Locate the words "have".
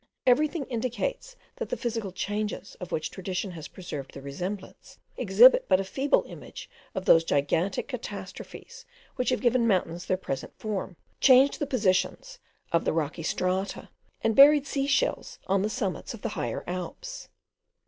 9.29-9.41